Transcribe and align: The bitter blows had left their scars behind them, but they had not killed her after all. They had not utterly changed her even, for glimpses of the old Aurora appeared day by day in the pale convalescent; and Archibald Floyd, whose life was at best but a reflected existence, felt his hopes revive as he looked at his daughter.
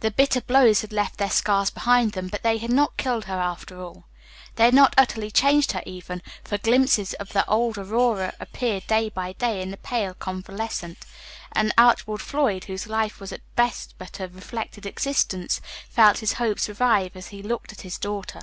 The 0.00 0.10
bitter 0.10 0.40
blows 0.40 0.80
had 0.80 0.94
left 0.94 1.18
their 1.18 1.28
scars 1.28 1.68
behind 1.68 2.12
them, 2.12 2.28
but 2.28 2.42
they 2.42 2.56
had 2.56 2.70
not 2.72 2.96
killed 2.96 3.26
her 3.26 3.38
after 3.38 3.78
all. 3.82 4.06
They 4.54 4.64
had 4.64 4.72
not 4.72 4.94
utterly 4.96 5.30
changed 5.30 5.72
her 5.72 5.82
even, 5.84 6.22
for 6.42 6.56
glimpses 6.56 7.12
of 7.20 7.34
the 7.34 7.46
old 7.46 7.76
Aurora 7.76 8.32
appeared 8.40 8.86
day 8.86 9.10
by 9.10 9.34
day 9.34 9.60
in 9.60 9.70
the 9.70 9.76
pale 9.76 10.14
convalescent; 10.14 11.04
and 11.54 11.70
Archibald 11.76 12.22
Floyd, 12.22 12.64
whose 12.64 12.86
life 12.86 13.20
was 13.20 13.30
at 13.30 13.42
best 13.54 13.94
but 13.98 14.20
a 14.20 14.28
reflected 14.28 14.86
existence, 14.86 15.60
felt 15.90 16.20
his 16.20 16.32
hopes 16.40 16.66
revive 16.66 17.14
as 17.14 17.28
he 17.28 17.42
looked 17.42 17.72
at 17.72 17.82
his 17.82 17.98
daughter. 17.98 18.40